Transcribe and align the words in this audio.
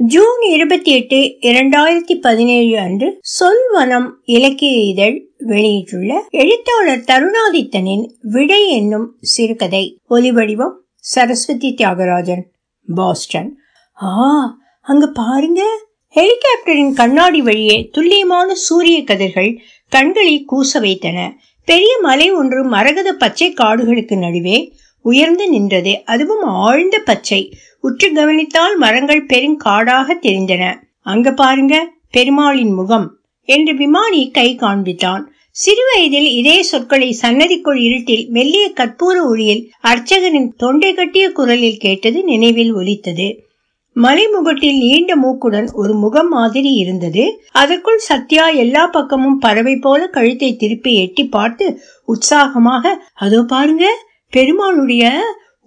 June 0.00 0.40
இருபத்தி 0.40 0.92
எட்டு 0.92 1.16
இரண்டாயிரத்தி 1.40 2.14
பதினேழு 2.20 2.78
அன்று 2.78 3.20
சொல்வனம் 3.40 4.10
இலக்கிய 4.24 4.78
இதழ் 4.80 5.28
வெளியிட்டுள்ள 5.38 6.24
எழுத்தாளர் 6.30 7.04
தருணாதித்தனின் 7.06 8.10
விடை 8.20 8.68
என்னும் 8.68 9.16
சிறுகதை. 9.20 9.98
ஒலிவடிவம் 10.10 10.72
சரஸ்வதி 10.96 11.74
தியாகராஜன் 11.74 12.42
பாஸ்டன். 12.94 13.58
ஆ 14.02 14.58
அங்க 14.80 15.06
பாருங்க. 15.06 15.78
ஹெலிகாப்டரின் 16.14 16.92
கண்ணாடி 16.92 17.42
வழியே 17.42 17.88
துல்லியமான 17.92 18.54
சூரிய 18.54 19.04
கதிர்கள் 19.04 19.58
கண்களை 19.88 20.44
கூச 20.52 20.80
வைத்தன. 20.80 21.32
பெரிய 21.64 21.98
மலை 22.00 22.32
ஒன்று 22.32 22.64
மரகத 22.64 23.12
பச்சை 23.12 23.52
காடுகளுக்கு 23.52 24.16
நடுவே 24.16 24.72
உயர்ந்து 25.02 25.48
நின்றது. 25.48 26.02
அதுவும் 26.04 26.42
ஆழ்ந்த 26.42 26.98
பச்சை. 26.98 27.56
உற்று 27.84 28.08
கவனித்தால் 28.12 28.76
மரங்கள் 28.76 29.26
பெருங்காடாக 29.26 30.16
தெரிந்தன. 30.22 30.64
அங்க 31.06 31.32
பாருங்க 31.32 31.74
பெருமாளின் 32.10 32.72
முகம். 32.72 33.08
என்று 33.48 33.74
விமானி 33.74 34.30
கை 34.30 34.48
காண்பித்தான். 34.60 35.22
சிறுவயதில் 35.56 36.28
இதே 36.30 36.56
சொற்களை 36.62 37.18
சன்னதிக்குள் 37.22 37.78
இருட்டில் 37.78 38.24
மெல்லிய 38.28 38.72
கற்பூர 38.74 39.16
ஒளியில் 39.24 39.62
அர்ச்சகனின் 39.82 40.50
தொண்டை 40.56 40.94
கட்டிய 40.94 41.26
குரலில் 41.32 41.78
கேட்டது 41.78 42.24
நினைவில் 42.24 42.72
ஒலித்தது. 42.72 43.28
மலைமுகட்டில் 43.96 44.78
நீண்ட 44.78 45.12
மூக்குடன் 45.16 45.68
ஒரு 45.72 45.94
முகம் 45.94 46.28
மாதிரி 46.28 46.72
இருந்தது. 46.72 47.24
அதற்குள் 47.52 48.00
சத்யா 48.08 48.44
எல்லா 48.54 48.86
பக்கமும் 48.86 49.38
பறவை 49.38 49.76
போல 49.76 50.00
கழுத்தை 50.06 50.50
திருப்பி 50.56 50.92
எட்டி 50.94 51.24
பார்த்து 51.26 51.66
உற்சாகமாக 52.08 52.94
அதோ 53.14 53.40
பாருங்க 53.42 53.86
பெருமாளுடைய 54.32 55.04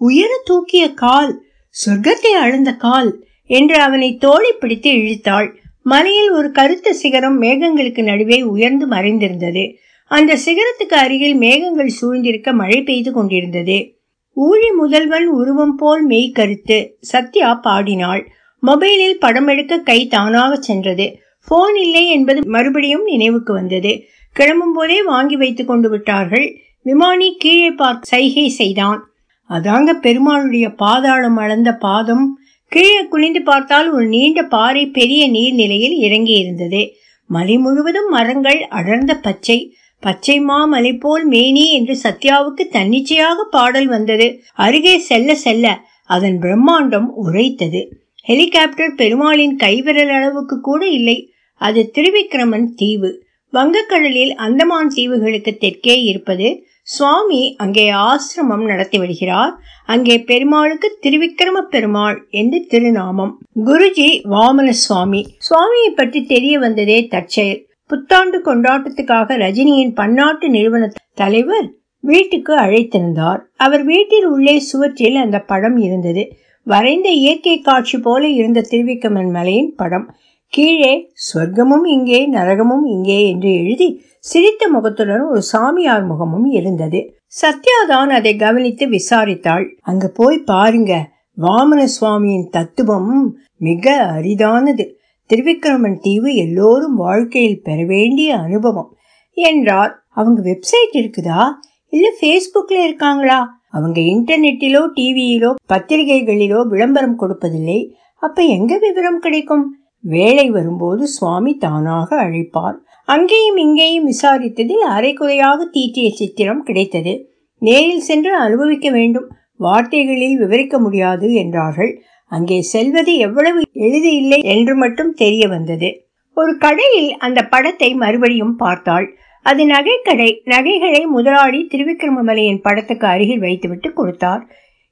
உயர 0.00 0.30
தூக்கிய 0.44 0.84
கால் 0.94 1.32
சொர்க்கத்தை 1.74 2.30
அழுந்த 2.30 2.74
கால் 2.76 3.24
என்று 3.46 3.76
அவனை 3.76 4.16
தோழி 4.16 4.52
பிடித்து 4.52 4.90
இழுத்தாள். 4.90 5.48
மலையில் 5.82 6.30
ஒரு 6.30 6.50
கருத்த 6.50 6.92
சிகரம் 6.92 7.42
மேகங்களுக்கு 7.42 8.02
நடுவே 8.02 8.42
உயர்ந்து 8.42 8.88
மறைந்திருந்தது. 8.88 9.74
அந்த 10.06 10.38
சிகரத்துக்கு 10.44 10.96
அருகில் 10.96 11.34
மேகங்கள் 11.34 11.92
சூழ்ந்திருக்க 12.00 12.52
மழை 12.52 12.82
பெய்து 12.82 13.12
கொண்டிருந்தது. 13.12 13.96
ஊழி 14.34 14.70
முதல்வன் 14.70 15.26
உருவம் 15.26 15.76
போல் 15.76 16.02
மெய் 16.02 16.30
கருத்து 16.30 16.96
சத்யா 17.00 17.54
பாடினாள். 17.54 18.32
மொபைலில் 18.66 19.18
படம் 19.18 19.46
எடுக்க 19.46 19.78
கை 19.78 20.06
தானாக 20.06 20.56
சென்றது. 20.56 21.18
போன் 21.48 21.76
இல்லை 21.76 22.08
என்பது 22.08 22.40
மறுபடியும் 22.44 23.04
நினைவுக்கு 23.04 23.52
வந்தது. 23.52 24.04
கிளம்பும் 24.32 24.72
போதே 24.72 25.02
வாங்கி 25.02 25.36
வைத்துக் 25.36 25.66
கொண்டு 25.66 25.90
விட்டார்கள். 25.90 26.60
விமானி 26.82 27.36
கீழே 27.38 27.70
பார்க்க 27.70 28.16
சைகை 28.16 28.48
செய்தான். 28.48 29.11
அதாங்க 29.52 29.90
பெருமாளுடைய 30.02 30.66
பாதாளம் 30.76 31.36
அளந்த 31.36 31.70
பாதம் 31.80 32.26
கீழே 32.72 33.02
குனிந்து 33.04 33.42
பார்த்தால் 33.42 33.88
ஒரு 33.90 34.06
நீண்ட 34.06 34.42
பாறை 34.46 34.86
பெரிய 34.88 35.22
நீர்நிலையில் 35.30 35.96
இறங்கி 35.98 36.34
இருந்தது 36.38 36.82
மலை 37.30 37.56
முழுவதும் 37.58 38.08
மரங்கள் 38.08 38.60
அடர்ந்த 38.68 39.12
பச்சை 39.16 39.58
பச்சை 40.02 40.36
மாமலை 40.40 40.92
போல் 41.00 41.24
மேனி 41.26 41.64
என்று 41.72 41.94
சத்யாவுக்கு 42.02 42.62
தன்னிச்சையாக 42.70 43.44
பாடல் 43.50 43.86
வந்தது. 43.86 44.26
அருகே 44.54 44.94
செல்ல 44.98 45.34
செல்ல 45.34 45.66
அதன் 46.10 46.38
பிரம்மாண்டம் 46.38 47.08
உரைத்தது. 47.14 47.80
ஹெலிகாப்டர் 48.24 48.94
பெருமாளின் 48.94 49.54
கைவிரல் 49.56 50.08
அளவுக்கு 50.08 50.60
கூட 50.60 50.82
இல்லை. 50.88 51.16
அது 51.60 51.90
திருவிக்கிரமன் 51.94 52.68
தீவு. 52.74 53.10
வங்கக்கடலில் 53.52 54.34
அந்தமான் 54.36 54.92
தீவுகளுக்கு 54.94 55.52
தெற்கே 55.56 55.96
இருப்பது 56.02 56.48
சுவாமி 56.86 57.54
அங்கே 57.56 57.84
ஆசிரமம் 57.92 58.64
நடத்தி 58.64 58.98
வருகிறார் 58.98 59.52
அங்கே 59.86 60.18
பெருமாளுக்கு 60.20 60.98
திருவிக்கிரம 61.02 61.60
பெருமாள் 61.70 62.26
என்று 62.30 62.66
திருநாமம். 62.68 63.38
குருஜி 63.64 64.08
வாமன 64.30 64.68
சுவாமி. 64.68 65.20
சுவாமியை 65.38 65.90
பற்றி 65.96 66.24
தெரிய 66.24 66.58
வந்ததே 66.58 67.06
தற்செயல். 67.06 67.62
புத்தாண்டு 67.86 68.38
கொண்டாட்டத்துக்காக 68.44 69.36
ரஜினியின் 69.36 69.94
பன்னாட்டு 69.94 70.48
நிறுவன 70.48 70.90
தலைவர் 71.14 71.68
வீட்டுக்கு 72.04 72.52
அழைத்திருந்தார். 72.56 73.40
அவர் 73.56 73.84
வீட்டில் 73.84 74.26
உள்ளே 74.26 74.58
சுவற்றில் 74.58 75.16
அந்த 75.16 75.40
படம் 75.40 75.76
இருந்தது. 75.76 76.24
வரைந்த 76.66 77.08
இயற்கை 77.08 77.60
காட்சி 77.60 77.98
போல 77.98 78.28
இருந்த 78.28 78.66
திருவிக்கமன் 78.70 79.30
மலையின் 79.30 79.74
படம். 79.76 80.14
கீழே 80.52 81.12
சொர்க்கமும் 81.34 81.84
இங்கே 81.84 82.30
நரகமும் 82.32 82.84
இங்கே 82.84 83.30
என்று 83.30 83.54
எழுதி 83.54 84.02
சிரித்த 84.18 84.68
முகத்துடன் 84.68 85.28
ஒரு 85.30 85.42
சாமியார் 85.42 86.04
முகமும் 86.04 86.44
இருந்தது. 86.44 87.14
சத்யாதான் 87.34 88.08
அதை 88.08 88.36
கவனித்து 88.36 88.86
விசாரித்தாள். 88.86 89.64
அங்க 89.80 90.08
போய் 90.08 90.38
பாருங்க. 90.38 91.08
வாமன 91.42 91.86
சுவாமியின் 92.00 92.48
தத்துவம் 92.50 93.36
மிக 93.56 93.94
அரிதானது. 94.20 94.84
திருவிக்கிரமன் 95.30 95.98
தீவு 96.00 96.34
எல்லோரும் 96.34 96.94
வாழ்க்கையில் 96.94 97.62
பெற 97.62 97.84
வேண்டிய 97.84 98.36
அனுபவம். 98.36 98.96
என்றார். 99.32 100.04
அவங்க 100.10 100.42
வெப்சைட் 100.42 100.96
இருக்குதா? 100.96 101.42
இல்ல 101.88 102.08
ஃபேஸ்புக்ல 102.20 102.84
இருக்காங்களா? 102.84 103.60
அவங்க 103.70 104.00
இன்டர்நெட்டிலோ 104.00 104.82
டிவியிலோ 104.96 105.54
பத்திரிகைகளிலோ 105.72 106.66
விளம்பரம் 106.66 107.18
கொடுப்பதில்லை. 107.18 107.92
அப்ப 108.18 108.42
எங்க 108.42 108.78
விவரம் 108.78 109.18
கிடைக்கும்? 109.18 109.81
வேலை 110.04 110.50
வரும்போது 110.50 111.06
சுவாமி 111.06 111.52
தானாக 111.56 112.08
அழைப்பார். 112.16 112.78
அங்கேயும் 113.04 113.56
இங்கேயும் 113.56 114.08
விசாரித்ததில் 114.08 114.84
அரைக்குறையாக 114.90 115.58
தீட்டிய 115.70 116.08
சித்திரம் 116.10 116.62
கிடைத்தது. 116.62 117.14
நேரில் 117.58 118.00
சென்று 118.00 118.36
அனுபவிக்க 118.36 118.90
வேண்டும். 118.90 119.28
வார்த்தைகளில் 119.56 120.38
விவரிக்க 120.38 120.78
முடியாது 120.78 121.34
என்றார்கள். 121.34 121.92
அங்கே 122.26 122.58
செல்வது 122.62 123.16
எவ்வளவு 123.16 123.60
எளிது 123.72 124.10
இல்லை 124.16 124.40
என்று 124.40 124.74
மட்டும் 124.76 125.12
தெரிய 125.14 125.48
வந்தது. 125.48 125.90
ஒரு 126.36 126.56
கடையில் 126.58 127.10
அந்த 127.16 127.40
படத்தை 127.42 127.94
மறுபடியும் 127.94 128.56
பார்த்தாள். 128.56 129.06
அது 129.42 129.62
நகைக்கடை 129.66 130.28
நகைகளை 130.44 131.04
முதலாளி 131.06 131.68
திருவிக்கிரம 131.72 132.22
மலையின் 132.22 132.60
படத்துக்கு 132.60 133.06
அருகில் 133.06 133.38
வைத்துவிட்டு 133.38 133.92
கொடுத்தார். 133.92 134.42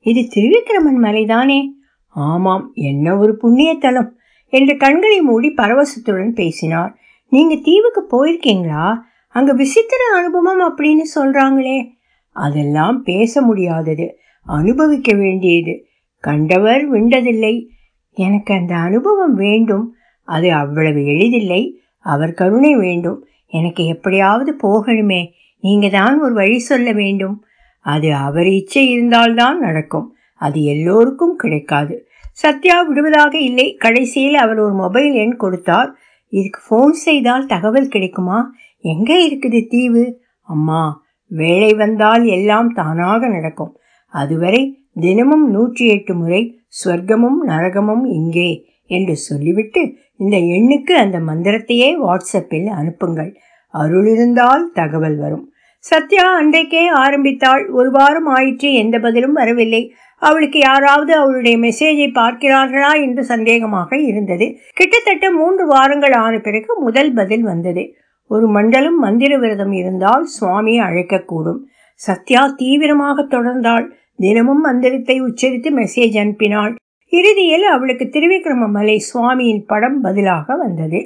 இது 0.06 0.20
திருவிக்கிரமன் 0.34 1.00
மலைதானே? 1.02 1.60
ஆமாம் 2.08 2.72
என்ன 2.74 3.16
ஒரு 3.16 3.38
புண்ணியத்தலம். 3.42 4.10
என்று 4.50 4.76
கண்களை 4.76 5.20
மூடி 5.20 5.54
பரவசத்துடன் 5.54 6.30
பேசினார். 6.30 6.96
நீங்க 7.28 7.54
தீவுக்கு 7.54 8.06
போயிருக்கீங்களா? 8.10 8.96
அங்க 9.28 9.52
விசித்திர 9.52 10.02
அனுபவம் 10.16 10.78
அப்படின்னு 10.78 11.00
சொல்றாங்களே. 11.14 11.88
அதெல்லாம் 12.32 13.02
பேச 13.02 13.42
முடியாதது. 13.42 14.18
அனுபவிக்க 14.44 15.16
வேண்டியது. 15.16 15.84
கண்டவர் 16.20 16.92
விண்டதில்லை. 16.92 17.68
எனக்கு 18.10 18.54
அந்த 18.54 18.74
அனுபவம் 18.74 19.34
வேண்டும். 19.34 19.94
அது 20.22 20.52
அவ்வளவு 20.52 21.04
எளிதில்லை. 21.04 21.80
அவர் 21.98 22.32
கருணை 22.32 22.76
வேண்டும். 22.76 23.26
எனக்கு 23.46 23.84
எப்படியாவது 23.84 24.56
போகணுமே. 24.62 25.28
நீங்க 25.60 25.88
தான் 25.88 26.22
ஒரு 26.22 26.34
வழி 26.34 26.58
சொல்ல 26.58 26.92
வேண்டும். 26.92 27.44
அது 27.80 28.14
அவர் 28.14 28.46
இச்சை 28.46 28.88
இருந்தால்தான் 28.88 29.58
நடக்கும். 29.58 30.14
அது 30.36 30.62
எல்லோருக்கும் 30.62 31.36
கிடைக்காது. 31.36 32.09
சத்யா 32.32 32.82
விடுவதாக 32.82 33.38
இல்லை. 33.38 33.76
கடைசியில் 33.78 34.34
அவர் 34.34 34.58
ஒரு 34.58 34.74
மொபைல் 34.74 35.12
எண் 35.12 35.36
கொடுத்தார். 35.36 35.90
இதுக்கு 36.32 36.60
ஃபோன் 36.66 36.90
செய்தால் 36.90 37.46
தகவல் 37.46 37.88
கிடைக்குமா? 37.88 38.38
எங்கே 38.84 39.16
இருக்குது 39.28 39.66
தீவு? 39.68 40.04
அம்மா 40.42 40.82
வேலை 41.26 41.74
வந்தால் 41.74 42.24
எல்லாம் 42.24 42.70
தானாக 42.72 43.28
நடக்கும். 43.28 43.72
அதுவரை 44.12 44.62
தினமும் 45.00 45.50
நூற்றி 45.50 45.86
எட்டு 45.86 46.14
முறை 46.14 46.42
ஸ்வர்க்கமும் 46.80 47.38
நரகமும் 47.46 48.04
இங்கே 48.10 48.50
என்று 48.86 49.16
சொல்லிவிட்டு 49.16 49.82
இந்த 50.16 50.36
எண்ணுக்கு 50.36 50.92
அந்த 50.94 51.18
மந்திரத்தையே 51.18 51.90
வாட்ஸ்அப்பில் 52.04 52.66
அனுப்புங்கள். 52.66 53.30
அருள் 53.74 54.06
இருந்தால் 54.06 54.70
தகவல் 54.74 55.16
வரும். 55.16 55.44
சத்யா 55.78 56.24
அன்றைக்கே 56.36 56.88
ஆரம்பித்தாள். 56.88 57.68
ஒரு 57.68 57.90
வாரம் 57.90 58.26
ஆயிற்று. 58.26 58.72
எந்த 58.72 58.98
பதிலும் 58.98 59.32
வரவில்லை. 59.32 59.82
அவளுக்கு 60.20 60.58
யாராவது 60.58 61.12
அவளுடைய 61.14 61.58
மெசேஜை 61.58 62.08
பார்க்கிறார்களா 62.14 62.92
என்று 63.02 63.24
சந்தேகமாக 63.24 63.98
இருந்தது. 64.00 64.46
கிட்டத்தட்ட 64.74 65.30
மூன்று 65.30 65.66
வாரங்கள் 65.66 66.12
ஆன 66.12 66.38
பிறகு 66.38 66.80
முதல் 66.80 67.12
பதில் 67.12 67.42
வந்தது. 67.42 67.84
ஒரு 68.30 68.48
மண்டலம் 68.48 68.98
மந்திர 68.98 69.38
விரதம் 69.38 69.72
இருந்தால் 69.72 70.24
சுவாமி 70.24 70.80
அழைக்கக்கூடும். 70.80 71.60
சத்யா 72.00 72.42
தீவிரமாக 72.56 73.22
தொடர்ந்தாள். 73.22 73.86
தினமும் 74.16 74.60
மந்திரத்தை 74.60 75.20
உச்சரித்து 75.20 75.70
மெசேஜ் 75.70 76.16
அனுப்பினாள். 76.22 76.74
இறுதியில் 77.12 77.64
அவளுக்கு 77.64 78.04
திருவிக்ரம 78.04 78.68
மலை 78.68 78.96
சுவாமியின் 79.14 79.64
படம் 79.66 80.00
பதிலாக 80.00 80.56
வந்தது. 80.56 81.00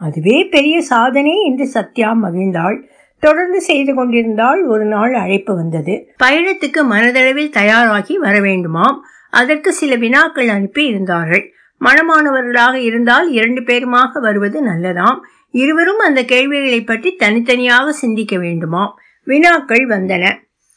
அதுவே 0.00 0.36
பெரிய 0.44 0.80
சாதனை 0.82 1.34
என்று 1.44 1.66
சத்யா 1.66 2.10
மகிழ்ந்தாள். 2.22 2.76
தொடர்ந்து 3.18 3.60
செய்து 3.60 3.94
கொண்டிருந்தால் 3.94 4.64
ஒரு 4.64 4.84
நாள் 4.84 5.14
அழைப்பு 5.14 5.54
வந்தது. 5.54 6.14
பயணத்துக்கு 6.24 6.82
மனதளவில் 6.90 7.50
தயாராகி 7.50 8.18
வர 8.18 8.38
வேண்டுமாம். 8.38 8.98
அதற்கு 9.30 9.72
சில 9.72 9.96
வினாக்கள் 9.96 10.48
அனுப்பி 10.48 10.86
இருந்தார்கள். 10.86 11.52
மனமானவர்களாக 11.80 12.74
இருந்தால் 12.74 13.30
இரண்டு 13.30 13.60
பேருமாக 13.60 14.20
வருவது 14.20 14.66
நல்லதாம். 14.66 15.18
இருவரும் 15.50 15.98
அந்த 15.98 16.24
கேள்விகளை 16.24 16.84
பற்றி 16.84 17.14
தனித்தனியாக 17.14 17.92
சிந்திக்க 17.92 18.36
வேண்டுமாம். 18.36 18.92
வினாக்கள் 19.24 19.86
வந்தன. 19.86 20.32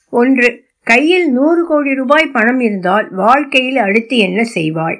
ஒன்று 0.09 0.63
கையில் 0.83 1.31
நூறு 1.31 1.65
கோடி 1.67 1.93
ரூபாய் 1.93 2.31
பணம் 2.31 2.59
இருந்தால் 2.59 3.07
வாழ்க்கையில் 3.11 3.77
அடுத்து 3.77 4.17
என்ன 4.17 4.45
செய்வாய்? 4.55 4.99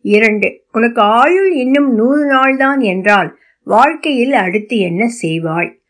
இரண்டு 0.00 0.62
உனக்கு 0.72 1.00
ஆயுள் 1.00 1.52
இன்னும் 1.52 1.94
நூறு 1.94 2.24
நாள்தான் 2.32 2.80
என்றால் 2.80 3.38
வாழ்க்கையில் 3.62 4.32
அடுத்து 4.32 4.78
என்ன 4.78 5.08
செய்வாய்? 5.22 5.82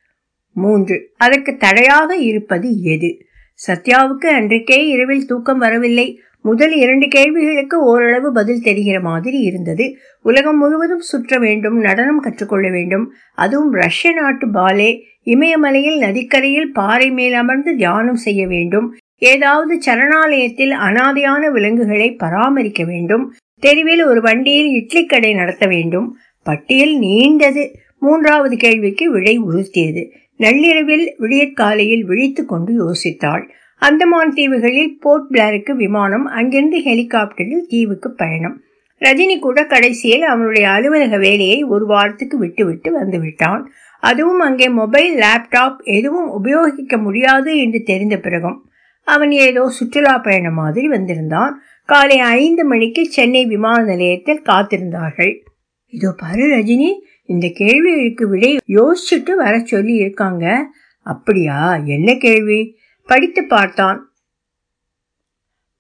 மூன்று. 0.54 1.10
அதற்கு 1.16 1.56
தடையாக 1.56 2.16
இருப்பது 2.16 2.82
எது? 2.82 3.26
சத்யாவுக்கு 3.66 4.26
அன்றைக்கே 4.26 4.86
இரவில் 4.86 5.26
தூக்கம் 5.26 5.58
வரவில்லை. 5.58 6.20
முதல் 6.42 6.72
இரண்டு 6.72 7.08
கேள்விகளுக்கு 7.08 7.84
ஓரளவு 7.84 8.32
பதில் 8.32 8.62
தெரிகிற 8.62 9.00
மாதிரி 9.00 9.38
இருந்தது. 9.38 9.96
உலகம் 10.22 10.58
முழுவதும் 10.58 11.00
சுற்ற 11.00 11.38
வேண்டும் 11.38 11.78
நடனம் 11.78 12.20
கற்றுக்கொள்ள 12.20 12.70
வேண்டும். 12.70 13.12
அதுவும் 13.34 13.72
ரஷ்ய 13.72 14.12
நாட்டு 14.12 14.46
பாலே. 14.46 15.00
இமயமலையில் 15.22 15.98
நதிக்கரையில் 15.98 16.72
பாறை 16.72 17.10
மேல் 17.10 17.32
அமர்ந்து 17.32 17.76
தியானம் 17.76 18.16
செய்ய 18.16 18.46
வேண்டும். 18.46 18.96
ஏதாவது 19.18 19.78
சரணாலயத்தில் 19.86 20.70
அனாதையான 20.70 21.50
விலங்குகளை 21.50 22.12
பராமரிக்க 22.12 22.84
வேண்டும். 22.84 23.34
தெருவில் 23.60 24.04
ஒரு 24.04 24.20
வண்டியில் 24.20 24.68
இட்லி 24.68 25.06
கடை 25.06 25.34
நடத்த 25.34 25.66
வேண்டும். 25.66 26.16
பட்டியல் 26.42 26.98
நீண்டது. 26.98 27.68
மூன்றாவது 27.98 28.56
கேள்விக்கு 28.56 29.10
விடை 29.10 29.38
உறுத்தியது. 29.38 30.12
நள்ளிரவில் 30.40 31.06
விடியற்காலையில் 31.18 32.04
விழித்து 32.04 32.42
கொண்டு 32.44 32.72
யோசித்தாள். 32.82 33.44
அந்தமான் 33.82 34.32
தீவுகளில் 34.32 34.92
போர்ட் 35.00 35.28
பிளேருக்கு 35.32 35.72
விமானம் 35.76 36.26
அங்கிருந்து 36.38 36.78
ஹெலிகாப்டரில் 36.80 37.64
தீவுக்கு 37.68 38.10
பயணம். 38.10 38.56
ரஜினி 39.00 39.36
கூட 39.38 39.66
கடைசியில் 39.66 40.22
அவனுடைய 40.22 40.70
அலுவலக 40.70 41.14
வேலையை 41.18 41.58
ஒரு 41.64 41.86
வாரத்துக்கு 41.86 42.36
விட்டுவிட்டு 42.38 42.90
வந்துவிட்டான். 43.00 43.62
அதுவும் 44.02 44.40
அங்கே 44.40 44.68
மொபைல் 44.68 45.10
லேப்டாப் 45.14 45.78
எதுவும் 45.96 46.28
உபயோகிக்க 46.28 46.96
முடியாது 46.96 47.58
என்று 47.58 47.80
தெரிந்த 47.82 48.16
பிறகும் 48.18 48.58
அவன் 49.06 49.30
ஏதோ 49.46 49.62
சுற்றுலா 49.68 50.18
பயணம் 50.18 50.54
மாதிரி 50.54 50.88
வந்திருந்தான். 50.88 51.54
காலை 51.88 52.18
ஐந்து 52.18 52.62
மணிக்கு 52.64 53.02
சென்னை 53.06 53.42
விமான 53.46 53.78
நிலையத்தில் 53.84 54.42
காத்திருந்தார்கள். 54.44 55.32
இதோ 55.92 56.10
பாரு 56.16 56.44
ரஜினி 56.56 56.90
இந்த 57.26 57.48
கேள்விகளுக்கு 57.48 58.28
விடை 58.28 58.58
யோசிச்சுட்டு 58.68 59.30
வர 59.36 59.58
சொல்லி 59.58 59.94
இருக்காங்க 59.94 60.66
அப்படியா? 61.00 61.76
என்ன 61.76 62.14
கேள்வி? 62.14 62.76
படித்து 63.06 63.44
பார்த்தான். 63.44 64.12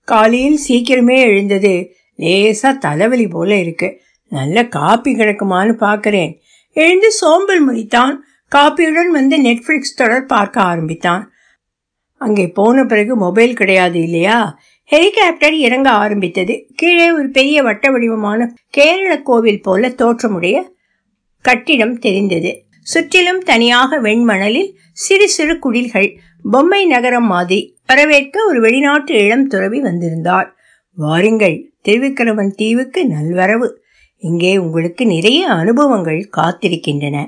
காலையில் 0.04 0.58
சீக்கிரமே 0.68 1.16
எழுந்தது. 1.16 1.92
லேசா 2.18 2.78
தலைவலி 2.78 3.28
போல 3.28 3.58
இருக்கு. 3.58 4.00
நல்ல 4.28 4.68
காப்பி 4.68 5.14
கிடக்குமான்னு 5.14 5.72
பார்க்கிறேன். 5.72 6.40
எழுந்து 6.72 7.12
சோம்பல் 7.12 7.68
முறித்தான். 7.68 8.16
காப்பியுடன் 8.56 9.10
வந்து 9.10 9.42
நெட்ஃபிளிக்ஸ் 9.42 9.96
தொடர் 9.96 10.26
பார்க்க 10.26 10.60
ஆரம்பித்தான். 10.60 11.32
அங்கே 12.16 12.48
போன 12.48 12.84
பிறகு 12.84 13.16
மொபைல் 13.16 13.54
கிடையாது 13.54 14.02
இல்லையா? 14.02 14.58
ஹெலிகாப்டர் 14.84 15.54
இறங்க 15.54 15.90
ஆரம்பித்தது. 15.90 16.66
கீழே 16.74 17.12
ஒரு 17.12 17.30
பெரிய 17.30 17.62
வட்ட 17.62 17.90
வடிவமான 17.90 18.54
கேரள 18.70 19.22
கோவில் 19.22 19.62
போல 19.62 19.88
தோற்றமுடைய 19.88 20.73
கட்டிடம் 21.46 21.96
தெரிந்தது. 21.98 22.52
சுற்றிலும் 22.92 23.42
தனியாக 23.42 24.00
வெண்மணலில் 24.00 24.70
சிறு 25.04 25.26
சிறு 25.28 25.54
குடில்கள் 25.58 26.10
பொம்மை 26.50 26.82
நகரம் 26.86 27.26
மாதிரி 27.26 27.60
வரவேற்க 27.86 28.44
ஒரு 28.48 28.60
வெளிநாட்டு 28.60 29.12
இளம் 29.14 29.46
துறவி 29.46 29.78
வந்திருந்தார். 29.80 30.48
வாருங்கள் 30.98 31.56
திருவிக்கிரமன் 31.84 32.52
தீவுக்கு 32.54 33.00
நல்வரவு. 33.06 33.68
இங்கே 34.22 34.52
உங்களுக்கு 34.56 35.04
நிறைய 35.06 35.40
அனுபவங்கள் 35.52 36.20
காத்திருக்கின்றன 36.36 37.18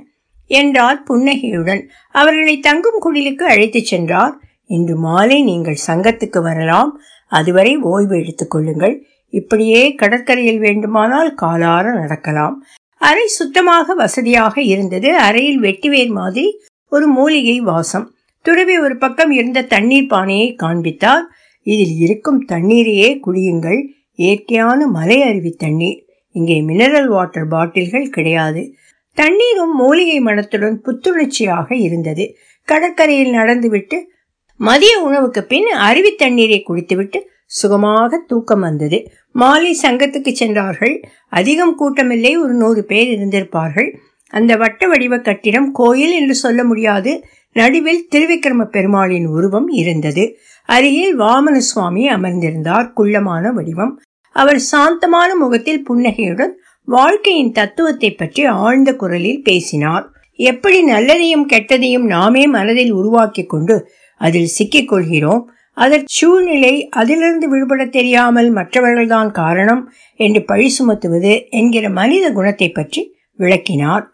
என்றார் 0.51 1.03
புன்னகையுடன். 1.03 1.83
அவர்களை 2.15 2.55
தங்கும் 2.59 3.01
குடிலுக்கு 3.05 3.45
அழைத்துச் 3.53 3.91
சென்றார். 3.93 4.35
இன்று 4.69 4.97
மாலை 4.97 5.39
நீங்கள் 5.43 5.85
சங்கத்துக்கு 5.87 6.41
வரலாம். 6.43 6.93
அதுவரை 7.31 7.73
ஓய்வு 7.93 8.15
எடுத்துக் 8.19 8.51
கொள்ளுங்கள். 8.51 8.97
இப்படியே 9.33 9.81
கடற்கரையில் 9.95 10.59
வேண்டுமானால் 10.59 11.31
காலார 11.43 11.87
நடக்கலாம். 11.95 12.57
அறை 13.01 13.27
சுத்தமாக 13.27 13.95
வசதியாக 13.95 14.61
இருந்தது. 14.61 15.17
அறையில் 15.17 15.61
வெட்டிவேர் 15.61 16.09
மாதிரி 16.09 16.61
ஒரு 16.89 17.07
மூலிகை 17.07 17.61
வாசம். 17.61 18.15
துறவி 18.41 18.79
ஒரு 18.79 18.97
பக்கம் 18.97 19.31
இருந்த 19.31 19.63
தண்ணீர் 19.63 20.07
பானையை 20.07 20.55
காண்பித்தார். 20.55 21.25
இதில் 21.63 21.97
இருக்கும் 21.99 22.45
தண்ணீரையே 22.45 23.21
குடியுங்கள். 23.27 23.81
இயற்கையான 24.15 24.87
மலை 24.87 25.23
அருவி 25.23 25.51
தண்ணீர். 25.51 26.05
இங்கே 26.31 26.63
மினரல் 26.63 27.09
வாட்டர் 27.09 27.49
பாட்டில்கள் 27.49 28.11
கிடையாது. 28.11 28.75
தண்ணீரும் 29.13 29.77
மூலிகை 29.77 30.21
மனத்துடன் 30.21 30.83
புத்துணர்ச்சியாக 30.85 31.75
இருந்தது. 31.75 32.37
கடற்கரையில் 32.65 33.31
நடந்துவிட்டு 33.31 34.15
மதிய 34.61 35.01
உணவுக்கு 35.01 35.45
பின் 35.45 35.67
அருவி 35.67 36.11
தண்ணீரை 36.11 36.63
குடித்துவிட்டு 36.63 37.19
சுகமாக 37.47 38.25
தூக்கம் 38.27 38.61
வந்தது. 38.61 39.11
மாலை 39.33 39.79
சங்கத்துக்கு 39.83 40.33
சென்றார்கள். 40.33 41.01
அதிகம் 41.29 41.79
கூட்டமில்லை 41.79 42.39
ஒரு 42.39 42.53
நூறு 42.53 42.85
பேர் 42.85 43.19
இருந்திருப்பார்கள். 43.19 43.97
அந்த 44.29 44.57
வட்ட 44.57 44.89
வடிவ 44.89 45.19
கட்டிடம் 45.19 45.73
கோயில் 45.73 46.11
என்று 46.11 46.35
சொல்ல 46.35 46.65
முடியாது. 46.65 47.25
நடுவில் 47.53 48.09
திருவிக்கிரம 48.15 48.65
பெருமாளின் 48.65 49.27
உருவம் 49.27 49.69
இருந்தது. 49.69 50.39
அருகில் 50.63 51.19
வாமன 51.19 51.57
சுவாமி 51.57 52.09
அமர்ந்திருந்தார் 52.09 52.93
குள்ளமான 52.93 53.53
வடிவம். 53.53 54.01
அவர் 54.31 54.59
சாந்தமான 54.59 55.35
முகத்தில் 55.35 55.85
புன்னகையுடன் 55.85 56.61
வாழ்க்கையின் 56.85 57.53
தத்துவத்தை 57.53 58.15
பற்றி 58.15 58.45
ஆழ்ந்த 58.45 58.97
குரலில் 58.97 59.43
பேசினார். 59.43 60.11
எப்படி 60.33 60.85
நல்லதையும் 60.85 61.47
கெட்டதையும் 61.53 62.07
நாமே 62.07 62.47
மனதில் 62.47 62.91
உருவாக்கி 62.91 63.45
கொண்டு 63.45 63.91
அதில் 64.17 64.47
சிக்கிக் 64.47 64.89
கொள்கிறோம்? 64.89 65.51
அதற்கு 65.77 66.11
சூழ்நிலை 66.11 66.75
அதிலிருந்து 66.91 67.47
விடுபட 67.49 67.83
தெரியாமல் 67.87 68.55
மற்றவர்கள்தான் 68.55 69.31
காரணம் 69.31 69.83
என்று 70.21 70.41
பழி 70.45 70.69
சுமத்துவது 70.77 71.33
என்கிற 71.51 71.89
மனித 71.91 72.27
குணத்தை 72.33 72.69
பற்றி 72.71 73.03
விளக்கினார். 73.39 74.05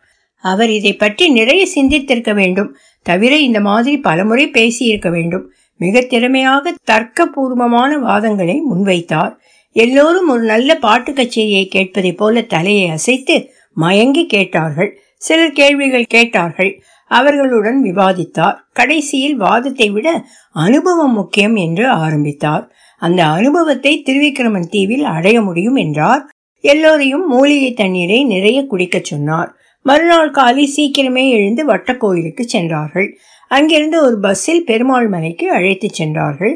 அவர் 0.45 0.71
இதை 0.71 0.93
பற்றி 0.97 1.25
நிறைய 1.29 1.63
சிந்தித்திருக்க 1.75 2.33
வேண்டும். 2.35 2.71
தவிர 3.07 3.33
இந்த 3.39 3.61
மாதிரி 3.61 3.97
பலமுறை 3.99 4.47
பேசியிருக்க 4.51 5.11
வேண்டும். 5.11 5.45
மிக 5.81 6.01
திறமையாக 6.01 6.75
தர்க்கபூர்வமான 6.91 7.91
வாதங்களை 8.09 8.57
முன்வைத்தார். 8.71 9.33
எல்லோரும் 9.77 10.29
ஒரு 10.29 10.43
நல்ல 10.43 10.71
பாட்டு 10.77 11.13
கச்சேரியை 11.13 11.65
கேட்பதைப் 11.67 12.17
போல 12.17 12.43
தலையை 12.43 12.89
அசைத்து 12.89 13.37
மயங்கி 13.77 14.25
கேட்டார்கள். 14.27 14.91
சிலர் 15.17 15.53
கேள்விகள் 15.53 16.13
கேட்டார்கள். 16.15 16.73
அவர்களுடன் 17.13 17.79
விவாதித்தார். 17.85 18.59
கடைசியில் 18.73 19.37
வாதத்தை 19.37 19.89
விட 19.91 20.09
அனுபவம் 20.57 21.13
முக்கியம் 21.13 21.57
என்று 21.57 21.87
ஆரம்பித்தார். 22.03 22.65
அந்த 23.03 23.21
அனுபவத்தை 23.29 23.93
திருவிக்கிரமன் 24.07 24.71
தீவில் 24.71 25.05
அடைய 25.05 25.39
முடியும் 25.41 25.75
என்றார். 25.77 26.23
எல்லோரையும் 26.65 27.25
மூலிகை 27.29 27.71
தண்ணீரை 27.73 28.19
நிறைய 28.25 28.59
குடிக்கச் 28.67 29.05
சொன்னார். 29.05 29.51
மறுநாள் 29.87 30.31
காலை 30.31 30.65
சீக்கிரமே 30.77 31.25
எழுந்து 31.29 31.63
வட்டக்கோயிலுக்கு 31.67 32.45
சென்றார்கள். 32.47 33.09
அங்கிருந்து 33.51 33.99
ஒரு 34.03 34.17
பஸ்ஸில் 34.21 34.65
பெருமாள் 34.65 35.09
மலைக்கு 35.09 35.47
அழைத்து 35.51 35.89
சென்றார்கள். 35.91 36.55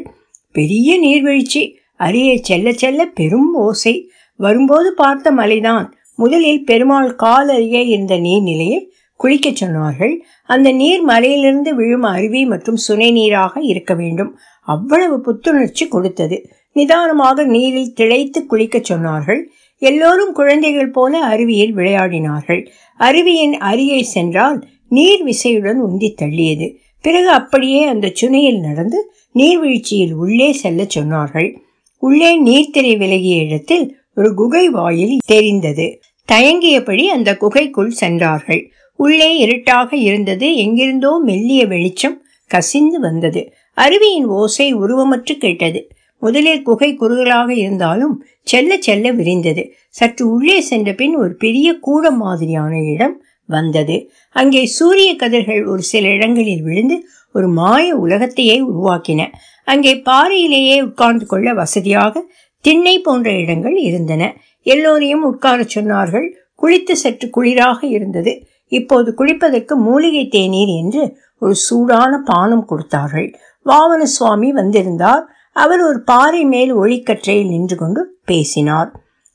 பெரிய 0.55 0.89
நீர்வீழ்ச்சி 0.99 1.63
அருகே 1.99 2.35
செல்ல 2.41 2.71
செல்ல 2.71 3.01
பெரும் 3.19 3.51
ஓசை. 3.65 3.95
வரும்போது 4.39 4.89
பார்த்த 4.93 5.31
மலைதான் 5.31 5.85
முதலில் 6.15 6.63
பெருமாள் 6.63 7.11
கால் 7.15 7.49
அருகே 7.49 7.81
இருந்த 7.87 8.15
நீர்நிலையில் 8.17 8.85
குளிக்கச் 9.23 9.63
சொன்னார்கள். 9.63 10.15
அந்த 10.45 10.71
நீர் 10.71 11.01
மலையிலிருந்து 11.01 11.75
விழும் 11.75 12.01
அருவி 12.01 12.45
மற்றும் 12.45 12.75
சுனை 12.75 13.11
நீராக 13.11 13.61
இருக்க 13.61 13.93
வேண்டும். 13.93 14.37
அவ்வளவு 14.61 15.21
புத்துணர்ச்சி 15.21 15.87
கொடுத்தது. 15.87 16.49
நிதானமாக 16.71 17.43
நீரில் 17.43 17.93
திளைத்து 17.93 18.45
குளிக்கச் 18.49 18.91
சொன்னார்கள். 18.93 19.41
எல்லோரும் 19.77 20.33
குழந்தைகள் 20.33 20.91
போல 20.91 21.23
அருவியில் 21.23 21.75
விளையாடினார்கள். 21.75 22.67
அருவியின் 22.99 23.53
அருகே 23.53 24.03
சென்றால் 24.03 24.67
நீர் 24.89 25.25
விசையுடன் 25.25 25.77
உந்தி 25.89 26.13
தள்ளியது. 26.21 26.75
பிறகு 27.01 27.29
அப்படியே 27.29 27.83
அந்த 27.83 28.11
சுனையில் 28.21 28.59
நடந்து 28.59 29.11
நீர்வீழ்ச்சியில் 29.35 30.13
உள்ளே 30.13 30.51
செல்ல 30.51 30.87
சொன்னார்கள். 30.95 31.55
உள்ளே 31.97 32.43
நீர்த்திரை 32.43 32.97
விலகிய 32.97 33.43
இடத்தில் 33.43 33.97
ஒரு 34.15 34.33
குகை 34.33 34.69
வாயில் 34.69 35.17
தெரிந்தது. 35.25 35.99
தயங்கியபடி 36.31 37.05
அந்த 37.05 37.37
குகைக்குள் 37.37 37.89
சென்றார்கள். 37.89 38.71
உள்ளே 38.97 39.37
இருட்டாக 39.37 39.95
இருந்தது. 39.95 40.55
எங்கிருந்தோ 40.55 41.19
மெல்லிய 41.23 41.67
வெளிச்சம் 41.67 42.17
கசிந்து 42.51 42.99
வந்தது. 42.99 43.41
அருவியின் 43.77 44.25
ஓசை 44.25 44.75
உருவமற்று 44.75 45.37
கேட்டது. 45.37 45.87
முதலில் 46.21 46.61
குகை 46.61 46.93
குறுகலாக 46.93 47.53
இருந்தாலும் 47.53 48.25
செல்ல 48.43 48.77
செல்ல 48.77 49.11
விரிந்தது. 49.11 49.63
சற்று 49.89 50.23
உள்ளே 50.31 50.61
சென்ற 50.61 50.93
பின் 50.93 51.15
ஒரு 51.15 51.35
பெரிய 51.35 51.73
கூடம் 51.73 52.17
மாதிரியான 52.17 52.83
இடம் 52.83 53.21
வந்தது. 53.45 54.11
அங்கே 54.31 54.65
சூரிய 54.65 55.15
கதிர்கள் 55.15 55.65
ஒரு 55.65 55.81
சில 55.81 56.07
இடங்களில் 56.07 56.63
விழுந்து 56.63 56.97
ஒரு 57.33 57.47
மாய 57.47 57.95
உலகத்தையே 57.95 58.57
உருவாக்கின. 58.61 59.21
அங்கே 59.65 59.93
பாறையிலேயே 59.95 60.81
உட்கார்ந்து 60.81 61.25
கொள்ள 61.25 61.53
வசதியாக 61.53 62.23
திண்ணை 62.61 62.99
போன்ற 62.99 63.31
இடங்கள் 63.31 63.77
இருந்தன. 63.79 64.23
எல்லோரையும் 64.65 65.23
உட்கார 65.23 65.65
சொன்னார்கள். 65.75 66.27
குளித்து 66.61 66.91
சற்று 66.91 67.27
குளிராக 67.37 67.79
இருந்தது. 67.87 68.31
இப்போது 68.67 69.13
குளிப்பதற்கு 69.17 69.73
மூலிகை 69.73 70.27
தேநீர் 70.27 70.67
என்று 70.67 71.17
ஒரு 71.39 71.55
சூடான 71.55 72.21
பானம் 72.25 72.65
கொடுத்தார்கள். 72.65 73.39
வாமன 73.65 74.03
சுவாமி 74.03 74.51
வந்திருந்தார். 74.51 75.25
அவர் 75.53 75.81
ஒரு 75.81 76.01
பாறை 76.01 76.43
மேல் 76.43 76.75
ஒளிக்கற்றையில் 76.75 77.49
நின்று 77.49 77.75
கொண்டு 77.75 78.17
பேசினார். 78.25 78.91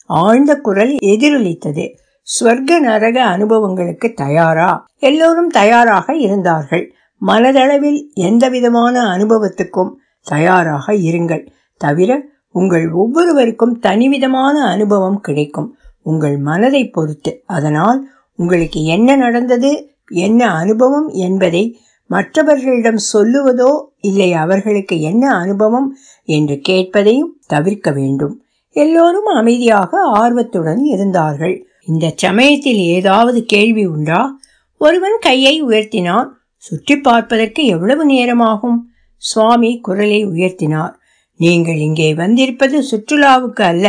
ஆழ்ந்த 0.07 0.57
குரல் 0.57 0.97
எதிரொலித்தது. 1.03 1.89
ஸ்வர்க 2.23 2.79
நரக 2.79 3.25
அனுபவங்களுக்கு 3.25 4.13
தயாரா? 4.13 4.85
எல்லோரும் 4.99 5.49
தயாராக 5.49 6.17
இருந்தார்கள். 6.17 6.95
மனதளவில் 7.27 8.13
எந்தவிதமான 8.15 9.01
அனுபவத்துக்கும் 9.01 9.91
தயாராக 10.23 10.93
இருங்கள். 10.93 11.47
தவிர 11.77 12.25
உங்கள் 12.51 12.91
ஒவ்வொருவருக்கும் 12.91 13.79
தனிவிதமான 13.79 14.67
அனுபவம் 14.67 15.21
கிடைக்கும். 15.21 15.77
உங்கள் 16.03 16.37
மனதை 16.37 16.89
பொறுத்து. 16.89 17.43
அதனால் 17.47 18.09
உங்களுக்கு 18.39 18.85
என்ன 18.85 19.17
நடந்தது 19.17 19.71
என்ன 20.07 20.51
அனுபவம் 20.51 21.09
என்பதை 21.09 21.81
மற்றவர்களிடம் 22.07 23.01
சொல்லுவதோ 23.13 23.73
இல்லை 24.01 24.33
அவர்களுக்கு 24.33 25.01
என்ன 25.01 25.25
அனுபவம் 25.35 25.97
என்று 26.25 26.61
கேட்பதையும் 26.69 27.33
தவிர்க்க 27.47 27.91
வேண்டும். 27.91 28.35
எல்லோரும் 28.77 29.25
அமைதியாக 29.25 30.01
ஆர்வத்துடன் 30.03 30.83
இருந்தார்கள். 30.85 31.67
இந்த 31.87 32.13
சமயத்தில் 32.17 32.81
ஏதாவது 32.97 33.45
கேள்வி 33.45 33.85
உண்டா? 33.87 34.39
ஒருவன் 34.77 35.19
கையை 35.21 35.65
உயர்த்தினான். 35.65 36.29
சுற்றி 36.57 36.97
பார்ப்பதற்கு 36.97 37.65
எவ்வளவு 37.65 38.05
நேரமாகும்? 38.07 38.79
சுவாமி 39.17 39.81
குரலை 39.81 40.27
உயர்த்தினார். 40.27 40.95
நீங்கள் 41.37 41.77
இங்கே 41.77 42.15
வந்திருப்பது 42.15 42.79
சுற்றுலாவுக்கு 42.91 43.63
அல்ல 43.63 43.87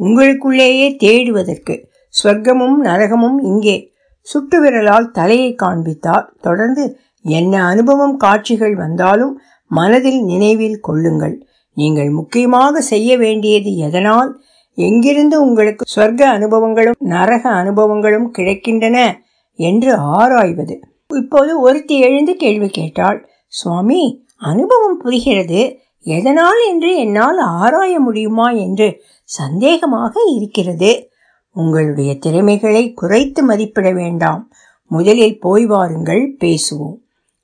உங்களுக்குள்ளேயே 0.00 0.96
தேடுவதற்கு. 0.96 1.88
ஸ்வர்க்கமும் 2.22 2.76
நரகமும் 2.82 3.38
இங்கே. 3.42 3.92
சுட்டு 4.20 4.60
விரலால் 4.60 5.10
தலையை 5.10 5.54
காண்பித்தார். 5.54 6.32
தொடர்ந்து 6.40 6.98
என்ன 7.22 7.64
அனுபவம் 7.64 8.16
காட்சிகள் 8.16 8.74
வந்தாலும் 8.74 9.40
மனதில் 9.68 10.22
நினைவில் 10.22 10.80
கொள்ளுங்கள். 10.80 11.46
நீங்கள் 11.74 12.10
முக்கியமாக 12.10 12.80
செய்ய 12.80 13.18
வேண்டியது 13.18 13.76
எதனால்? 13.76 14.40
எங்கிருந்து 14.74 15.42
உங்களுக்கு 15.42 15.84
சொர்க்க 15.96 16.22
அனுபவங்களும் 16.38 16.98
நரக 16.98 17.50
அனுபவங்களும் 17.50 18.28
கிடைக்கின்றன 18.38 19.12
என்று 19.56 19.94
ஆராய்வது. 19.94 20.80
இப்போது 21.14 21.60
ஒருத்தி 21.60 22.00
எழுந்து 22.00 22.34
கேள்வி 22.34 22.68
கேட்டாள். 22.68 23.28
சுவாமி 23.48 24.24
அனுபவம் 24.36 24.98
புரிகிறது. 24.98 25.78
எதனால் 26.00 26.66
என்று 26.68 26.96
என்னால் 26.96 27.38
ஆராய 27.38 28.00
முடியுமா? 28.00 28.50
என்று 28.50 29.02
சந்தேகமாக 29.24 30.12
இருக்கிறது. 30.34 31.10
உங்களுடைய 31.56 32.18
திறமைகளை 32.18 32.92
குறைத்து 32.92 33.42
மதிப்பிட 33.42 33.92
வேண்டாம். 33.92 34.50
முதலில் 34.86 35.40
போய் 35.40 35.66
வாருங்கள் 35.66 36.36
பேசுவோம். 36.40 36.96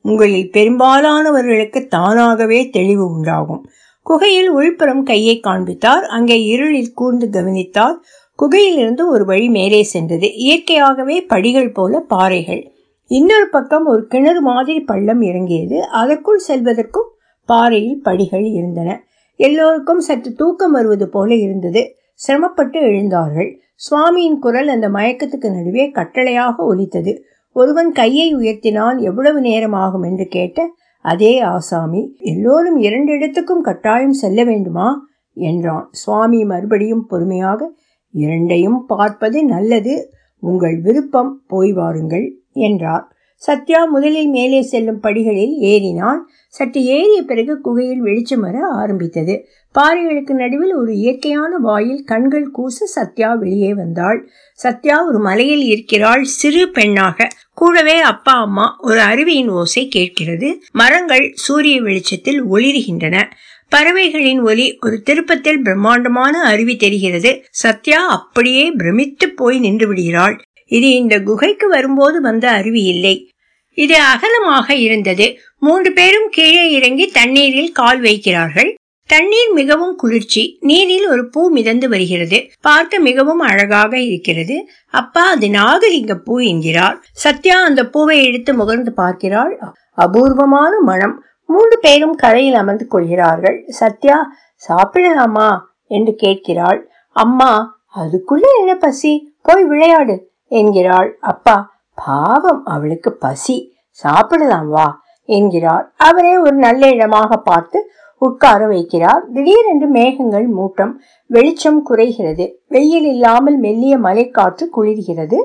உங்களில் 0.03 0.51
பெரும்பாலானவர்களுக்கு 0.53 1.87
தானாகவே 1.87 2.71
தெளிவு 2.71 3.11
உண்டாகும். 3.11 3.67
குகையில் 4.03 4.51
உள்புறம் 4.51 5.05
கையை 5.05 5.41
காண்பித்தார். 5.41 6.05
அங்கே 6.05 6.43
இருளில் 6.45 6.93
கூர்ந்து 6.93 7.31
கவனித்தார். 7.31 7.99
குகையிலிருந்து 8.43 9.07
ஒரு 9.07 9.25
வழி 9.25 9.49
மேலே 9.49 9.83
சென்றது. 9.83 10.35
இயற்கையாகவே 10.35 11.21
படிகள் 11.21 11.73
போல 11.73 12.01
பாறைகள். 12.01 12.73
இன்னொரு 13.07 13.49
பக்கம் 13.49 13.87
ஒரு 13.87 14.07
கிணறு 14.07 14.41
மாதிரி 14.41 14.81
பள்ளம் 14.81 15.23
இறங்கியது. 15.23 15.89
அதற்குள் 15.89 16.43
செல்வதற்கும் 16.49 17.09
பாறையில் 17.47 18.03
படிகள் 18.03 18.45
இருந்தன. 18.45 19.05
எல்லோருக்கும் 19.37 20.01
சற்று 20.01 20.33
தூக்கம் 20.33 20.73
வருவது 20.73 21.09
போல 21.09 21.35
இருந்தது. 21.35 21.97
சிரமப்பட்டு 22.15 22.81
எழுந்தார்கள். 22.81 23.61
சுவாமியின் 23.91 24.39
குரல் 24.39 24.69
அந்த 24.69 24.89
மயக்கத்துக்கு 24.89 25.55
நடுவே 25.55 25.91
கட்டளையாக 25.91 26.57
ஒலித்தது. 26.57 27.25
ஒருவன் 27.53 27.93
கையை 27.93 28.37
உயர்த்தினான் 28.37 29.01
எவ்வளவு 29.01 29.41
நேரம் 29.41 29.73
ஆகும் 29.73 30.03
என்று 30.03 30.27
கேட்ட 30.27 30.71
அதே 30.99 31.41
ஆசாமி 31.41 32.17
எல்லோரும் 32.19 32.77
இரண்டு 32.77 33.13
இடத்துக்கும் 33.13 33.63
கட்டாயம் 33.63 34.13
செல்ல 34.13 34.45
வேண்டுமா? 34.45 35.07
என்றான். 35.33 35.89
சுவாமி 35.91 36.45
மறுபடியும் 36.45 37.07
பொறுமையாக 37.07 37.75
இரண்டையும் 38.11 38.85
பார்ப்பது 38.87 39.45
நல்லது. 39.45 40.11
உங்கள் 40.39 40.81
விருப்பம் 40.81 41.43
போய் 41.47 41.73
வாருங்கள் 41.73 42.39
என்றார். 42.53 43.12
சத்யா 43.43 43.85
முதலில் 43.85 44.29
மேலே 44.29 44.63
செல்லும் 44.63 45.01
படிகளில் 45.01 45.55
ஏறினான். 45.61 46.19
சற்று 46.49 46.85
ஏறிய 46.85 47.23
பிறகு 47.23 47.61
குகையில் 47.61 48.01
வெளிச்சம் 48.01 48.41
வர 48.41 48.67
ஆரம்பித்தது. 48.67 49.49
பாறைகளுக்கு 49.79 50.31
நடுவில் 50.31 50.75
ஒரு 50.75 50.95
இயற்கையான 50.95 51.57
வாயில் 51.57 52.05
கண்கள் 52.05 52.51
கூச 52.59 52.85
சத்யா 52.95 53.35
வெளியே 53.35 53.75
வந்தாள். 53.75 54.29
சத்யா 54.55 55.07
ஒரு 55.07 55.19
மலையில் 55.19 55.65
இருக்கிறாள். 55.65 56.25
சிறு 56.25 56.71
பெண்ணாக. 56.71 57.29
கூடவே 57.55 58.01
அப்பா 58.01 58.33
அம்மா 58.33 58.77
ஒரு 58.81 59.01
அருவியின் 59.01 59.49
ஓசை 59.49 59.89
கேட்கிறது. 59.89 60.63
மரங்கள் 60.73 61.33
சூரிய 61.35 61.81
வெளிச்சத்தில் 61.81 62.45
ஒளிர்கின்றன. 62.45 63.25
பறவைகளின் 63.69 64.41
ஒலி 64.41 64.79
ஒரு 64.81 65.03
திருப்பத்தில் 65.03 65.63
பிரம்மாண்டமான 65.63 66.43
அருவி 66.43 66.77
தெரிகிறது. 66.77 67.45
சத்யா 67.51 68.07
அப்படியே 68.07 68.71
பிரமித்து 68.71 69.29
போய் 69.31 69.59
நின்று 69.59 69.89
விடுகிறாள். 69.89 70.41
இது 70.67 70.91
இந்த 70.91 71.21
குகைக்கு 71.21 71.69
வரும்போது 71.69 72.21
வந்த 72.21 72.51
அருவி 72.51 72.83
இல்லை. 72.83 73.29
இது 73.75 73.97
அகலமாக 73.97 74.75
இருந்தது. 74.75 75.39
மூன்று 75.59 75.93
பேரும் 75.93 76.29
கீழே 76.31 76.71
இறங்கி 76.71 77.07
தண்ணீரில் 77.07 77.73
கால் 77.73 78.01
வைக்கிறார்கள். 78.01 78.75
தண்ணீர் 79.07 79.53
மிகவும் 79.53 79.97
குளிர்ச்சி. 79.97 80.59
நீரில் 80.61 81.09
ஒரு 81.09 81.29
பூ 81.29 81.51
மிதந்து 81.51 81.89
வருகிறது. 81.89 82.51
பார்க்க 82.61 82.99
மிகவும் 82.99 83.39
அழகாக 83.39 83.99
இருக்கிறது. 83.99 84.69
அப்பா 84.91 85.23
அது 85.25 85.47
நாகலிங்க 85.47 86.15
பூ 86.15 86.39
என்கிறார். 86.39 87.01
சத்யா 87.13 87.63
அந்த 87.63 87.87
பூவை 87.87 88.25
எடுத்து 88.25 88.53
முகர்ந்து 88.55 88.91
பார்க்கிறாள். 88.91 89.59
அபூர்வமான 89.95 90.81
மனம். 90.81 91.25
மூன்று 91.47 91.79
பேரும் 91.79 92.15
கரையில் 92.15 92.55
அமர்ந்து 92.55 92.87
கொள்கிறார்கள். 92.87 93.65
சத்யா 93.69 94.33
சாப்பிடலாமா? 94.69 95.59
என்று 95.87 96.15
கேட்கிறாள். 96.15 96.91
அம்மா 97.09 97.81
அதுக்குள்ள 97.97 98.41
என்ன 98.59 98.75
பசி? 98.75 99.35
போய் 99.43 99.65
விளையாடு 99.65 100.31
என்கிறாள். 100.49 101.17
அப்பா 101.21 101.72
பாவம் 101.99 102.63
அவளுக்கு 102.65 103.11
பசி. 103.25 103.57
சாப்பிடலாம் 103.91 104.69
வா 104.69 104.87
என்கிறார் 105.29 105.85
அவரே 105.97 106.39
ஒரு 106.39 106.57
நல்ல 106.57 106.89
இடமாக 106.89 107.37
பார்த்து 107.37 107.79
உட்கார 108.23 108.61
வைக்கிறார். 108.67 109.23
திடீரென்று 109.35 109.87
மேகங்கள் 109.97 110.47
மூட்டம் 110.57 110.93
வெளிச்சம் 111.31 111.81
குறைகிறது. 111.83 112.45
வெயில் 112.69 113.07
இல்லாமல் 113.13 113.57
மெல்லிய 113.59 113.95
மலைக்காற்று 113.99 114.65
குளிர்கிறது. 114.77 115.39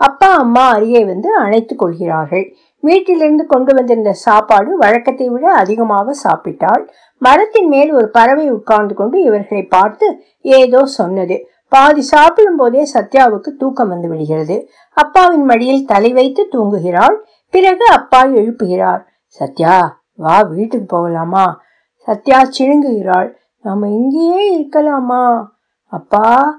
அப்பா 0.00 0.28
அம்மா 0.34 0.64
அருகே 0.68 1.02
வந்து 1.04 1.28
அணைத்துக் 1.36 1.78
கொள்கிறார்கள். 1.78 2.46
வீட்டிலிருந்து 2.82 3.44
கொண்டு 3.46 3.72
வந்திருந்த 3.74 4.12
சாப்பாடு 4.12 4.70
வழக்கத்தை 4.76 5.28
விட 5.28 5.46
அதிகமாக 5.62 6.14
சாப்பிட்டாள். 6.24 6.82
மரத்தின் 7.22 7.68
மேல் 7.68 7.90
ஒரு 7.92 8.08
பறவை 8.08 8.46
உட்கார்ந்து 8.50 8.94
கொண்டு 8.94 9.16
இவர்களை 9.22 9.62
பார்த்து 9.76 10.06
ஏதோ 10.40 10.80
சொன்னது. 10.98 11.36
பாதி 11.68 12.00
சாப்பிடும் 12.00 12.56
போதே 12.56 12.88
சத்யாவுக்கு 12.94 13.56
தூக்கம் 13.58 13.88
வந்து 13.88 14.08
விடுகிறது. 14.08 14.68
அப்பாவின் 14.92 15.44
மடியில் 15.44 15.86
தலை 15.86 16.12
வைத்து 16.12 16.48
தூங்குகிறாள். 16.52 17.16
பிறகு 17.50 17.86
அப்பா 17.86 18.24
எழுப்புகிறார். 18.24 19.02
சத்யா 19.26 20.02
வா 20.12 20.40
வீட்டுக்கு 20.40 20.86
போகலாமா? 20.86 21.60
சத்யா 21.94 22.42
சிழுங்குகிறாள். 22.58 23.32
நாம 23.62 23.88
இங்கேயே 23.88 24.58
இருக்கலாமா? 24.58 25.44
அப்பா 25.84 26.58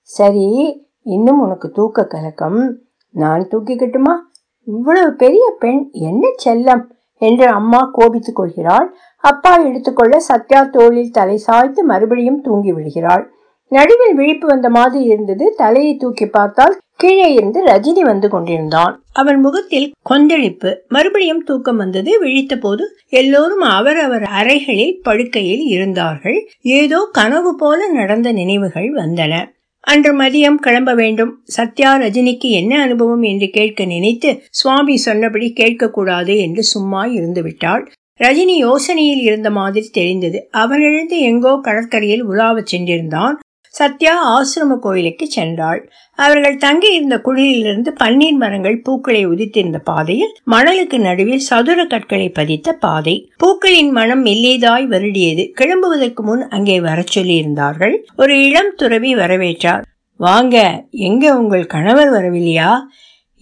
சரி 0.00 0.48
இன்னும் 1.02 1.40
உனக்கு 1.40 1.70
தூக்க 1.70 2.06
கலக்கம். 2.06 2.78
நான் 3.10 3.48
தூக்கிக்கட்டுமா? 3.48 4.14
இவ்வளவு 4.62 5.14
பெரிய 5.14 5.56
பெண் 5.58 5.88
என்ன 5.92 6.28
செல்லம்? 6.44 6.94
என்று 7.18 7.46
அம்மா 7.48 7.88
கோபித்துக் 7.92 8.36
கொள்கிறாள். 8.36 8.94
அப்பா 9.18 9.56
எடுத்துக்கொள்ள 9.56 10.20
சத்யா 10.20 10.64
தோளில் 10.64 11.10
தலை 11.10 11.36
சாய்த்து 11.36 11.84
மறுபடியும் 11.84 12.40
தூங்கி 12.40 12.72
விடுகிறாள். 12.72 13.34
நடுவில் 13.70 14.14
விழிப்பு 14.14 14.46
வந்த 14.46 14.68
மாதிரி 14.70 15.04
இருந்தது. 15.04 15.54
தலையை 15.56 15.96
தூக்கி 15.96 16.26
பார்த்தால் 16.26 16.76
கீழே 16.96 17.32
இருந்து 17.32 17.64
ரஜினி 17.64 18.00
வந்து 18.00 18.28
கொண்டிருந்தான். 18.28 19.04
அவன் 19.12 19.40
முகத்தில் 19.40 19.92
கொந்தளிப்பு. 20.02 20.70
மறுபடியும் 20.88 21.44
தூக்கம் 21.44 21.76
வந்தது. 21.76 22.18
விழித்த 22.18 22.56
போது 22.56 22.84
எல்லோரும் 23.08 23.60
அவரவர் 23.60 24.22
அறைகளில் 24.22 25.00
படுக்கையில் 25.02 25.64
இருந்தார்கள். 25.66 26.38
ஏதோ 26.60 27.08
கனவு 27.12 27.54
போல 27.56 27.88
நடந்த 27.88 28.32
நினைவுகள் 28.32 28.88
வந்தன. 28.92 29.34
அன்று 29.80 30.12
மதியம் 30.20 30.54
கிளம்ப 30.54 30.94
வேண்டும். 30.94 31.42
சத்யா 31.44 31.98
ரஜினிக்கு 31.98 32.48
என்ன 32.50 32.82
அனுபவம் 32.82 33.22
என்று 33.22 33.48
கேட்க 33.50 33.84
நினைத்து 33.84 34.42
சுவாமி 34.50 34.96
சொன்னபடி 34.96 35.52
கேட்கக்கூடாது 35.56 36.36
என்று 36.38 36.62
சும்மா 36.62 37.04
இருந்து 37.04 37.42
விட்டாள் 37.42 37.84
ரஜினி 38.20 38.54
யோசனையில் 38.64 39.22
இருந்த 39.22 39.50
மாதிரி 39.50 39.88
தெரிந்தது. 39.88 40.48
அவன் 40.50 40.80
எழுந்து 40.80 41.18
எங்கோ 41.20 41.58
கடற்கரையில் 41.62 42.24
உலாவச் 42.24 42.70
சென்றிருந்தான். 42.74 43.36
சத்யா 43.76 44.14
ஆசிரம 44.34 44.76
கோயிலுக்கு 44.78 45.24
சென்றாள். 45.36 45.80
அவர்கள் 46.18 46.56
தங்கி 46.56 46.90
இருந்த 46.94 47.16
குழியிலிருந்து 47.24 47.90
பன்னீர் 48.04 48.38
மரங்கள் 48.42 48.76
பூக்களை 48.80 49.22
உதித்திருந்த 49.26 49.78
பாதையில் 49.84 50.32
மணலுக்கு 50.50 50.98
நடுவில் 50.98 51.44
சதுர 51.48 51.84
கற்களை 51.84 52.28
பதித்த 52.28 52.72
பாதை. 52.72 53.16
பூக்களின் 53.38 53.90
மனம் 53.90 54.24
மெல்லியதாய் 54.26 54.86
வருடியது. 54.94 55.44
கிளம்புவதற்கு 55.60 56.22
முன் 56.22 56.48
அங்கே 56.48 56.80
வரச் 56.80 57.18
சொல்லியிருந்தார்கள். 57.18 57.96
ஒரு 58.16 58.34
இளம் 58.44 58.72
துறவி 58.76 59.14
வரவேற்றார். 59.14 59.84
வாங்க 60.20 60.56
எங்க 60.90 61.24
உங்கள் 61.38 61.66
கணவர் 61.66 62.12
வரவில்லையா? 62.12 62.72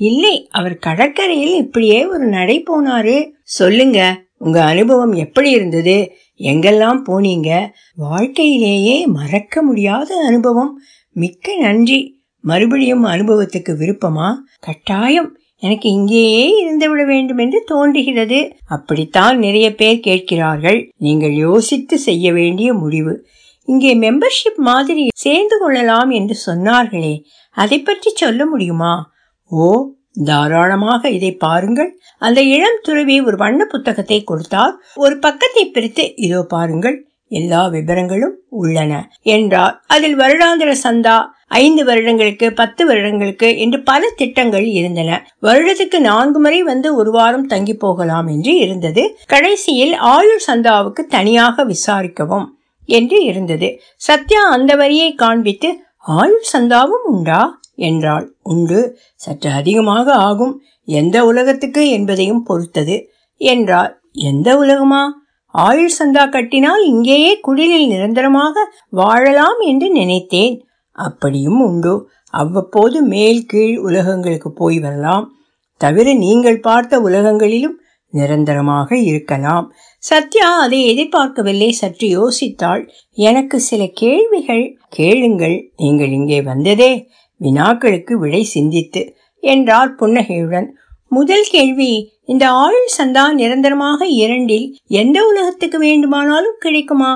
இல்லை 0.01 0.37
அவர் 0.51 0.77
கடற்கரையில் 0.87 1.57
இப்படியே 1.57 1.99
ஒரு 2.07 2.25
நடை 2.27 2.57
போனாரு. 2.71 3.17
சொல்லுங்க 3.59 3.99
உங்க 4.39 4.59
அனுபவம் 4.65 5.13
எப்படி 5.13 5.51
இருந்தது? 5.51 5.97
எங்கெல்லாம் 6.39 7.03
போனீங்க? 7.09 7.69
வாழ்க்கையிலேயே 7.95 9.07
மறக்க 9.07 9.63
முடியாத 9.63 10.17
அனுபவம். 10.27 10.81
மிக்க 11.11 11.57
நன்றி. 11.57 12.23
மறுபடியும் 12.41 13.05
அனுபவத்துக்கு 13.05 13.75
விருப்பமா? 13.79 14.35
கட்டாயம். 14.61 15.39
எனக்கு 15.59 15.89
இங்கேயே 15.89 16.65
இருந்துவிட 16.65 17.07
வேண்டும் 17.07 17.39
என்று 17.39 17.63
தோன்றுகிறது. 17.67 18.57
அப்படித்தான் 18.67 19.39
நிறைய 19.39 19.75
பேர் 19.75 20.01
கேட்கிறார்கள். 20.01 20.91
நீங்கள் 20.97 21.33
யோசித்து 21.33 21.99
செய்ய 21.99 22.33
வேண்டிய 22.33 22.73
முடிவு. 22.73 23.27
இங்கே 23.65 23.95
மெம்பர்ஷிப் 23.95 24.57
மாதிரி 24.57 25.09
சேர்ந்து 25.15 25.59
கொள்ளலாம் 25.59 26.11
என்று 26.11 26.37
சொன்னார்களே. 26.47 27.23
அதை 27.51 27.83
பற்றி 27.83 28.11
சொல்ல 28.15 28.47
முடியுமா? 28.47 29.11
ஓ 29.45 29.91
தாராளமாக 30.17 31.11
இதை 31.11 31.33
பாருங்கள். 31.33 31.91
அந்த 32.19 32.41
இளம் 32.43 32.81
துறவி 32.83 33.21
ஒரு 33.21 33.37
வண்ண 33.37 33.65
புத்தகத்தை 33.65 34.25
கொடுத்தார். 34.25 34.75
ஒரு 34.95 35.19
பக்கத்தை 35.19 35.65
பிரித்து 35.67 36.15
இதோ 36.17 36.43
பாருங்கள் 36.43 37.07
எல்லா 37.29 37.69
விவரங்களும் 37.69 38.35
உள்ளன 38.49 38.93
என்றார். 39.23 39.83
அதில் 39.87 40.17
வருடாந்திர 40.17 40.71
சந்தா 40.83 41.17
ஐந்து 41.49 41.85
வருடங்களுக்கு 41.85 42.53
பத்து 42.53 42.87
வருடங்களுக்கு 42.87 43.59
என்று 43.59 43.83
பல 43.83 44.11
திட்டங்கள் 44.17 44.65
இருந்தன. 44.65 45.27
வருடத்துக்கு 45.43 45.99
நான்கு 46.01 46.41
முறை 46.41 46.63
வந்து 46.63 46.95
ஒரு 46.95 47.11
வாரம் 47.11 47.47
தங்கி 47.47 47.75
போகலாம் 47.75 48.27
என்று 48.27 48.57
இருந்தது. 48.57 49.03
கடைசியில் 49.27 49.95
ஆயுள் 49.95 50.45
சந்தாவுக்கு 50.47 51.05
தனியாக 51.07 51.65
விசாரிக்கவும் 51.65 52.47
என்று 52.89 53.25
இருந்தது. 53.25 53.69
சத்யா 53.97 54.41
அந்த 54.49 54.77
வரியை 54.77 55.15
காண்பித்து 55.15 55.71
ஆயுள் 56.01 56.47
சந்தாவும் 56.53 57.05
உண்டா? 57.05 57.43
என்றாள். 57.75 58.35
உண்டு 58.43 58.99
சற்று 59.15 59.51
அதிகமாக 59.51 60.15
ஆகும். 60.15 60.63
எந்த 60.85 61.25
உலகத்துக்கு 61.25 61.91
என்பதையும் 61.91 62.43
பொறுத்தது 62.43 63.11
என்றார் 63.37 64.01
எந்த 64.13 64.57
உலகமா? 64.59 65.23
ஆயுள் 65.49 65.93
சந்தா 65.99 66.29
கட்டினால் 66.29 66.85
இங்கேயே 66.85 67.41
குடிலில் 67.41 67.87
நிரந்தரமாக 67.87 68.71
வாழலாம் 68.89 69.61
என்று 69.61 69.91
நினைத்தேன். 69.91 70.65
அப்படியும் 70.91 71.61
உண்டு. 71.61 72.09
அவ்வப்போது 72.31 73.03
மேல் 73.03 73.47
கீழ் 73.47 73.77
உலகங்களுக்கு 73.77 74.49
போய் 74.49 74.79
வரலாம். 74.79 75.33
தவிர 75.77 76.15
நீங்கள் 76.15 76.61
பார்த்த 76.61 77.01
உலகங்களிலும் 77.01 77.77
நிரந்தரமாக 78.11 78.97
இருக்கலாம். 78.97 79.73
சத்யா 79.99 80.59
அதை 80.59 80.87
எதிர்பார்க்கவில்லை. 80.87 81.71
சற்று 81.71 82.09
யோசித்தாள். 82.09 82.89
எனக்கு 83.11 83.61
சில 83.61 83.87
கேள்விகள். 83.87 84.79
கேளுங்கள். 84.89 85.73
நீங்கள் 85.77 86.11
இங்கே 86.11 86.43
வந்ததே. 86.43 87.09
வினாக்களுக்கு 87.41 88.13
விடை 88.13 88.43
சிந்தித்து 88.45 89.03
என்றார் 89.43 89.95
புன்னகையுடன். 89.95 90.69
முதல் 91.09 91.47
கேள்வி 91.51 91.93
இந்த 92.25 92.45
ஆயுள் 92.51 92.91
சந்தா 92.99 93.25
நிரந்தரமாக 93.33 94.07
இரண்டில் 94.07 94.67
எந்த 94.87 95.19
உலகத்துக்கு 95.27 95.79
வேண்டுமானாலும் 95.79 96.59
கிடைக்குமா? 96.59 97.13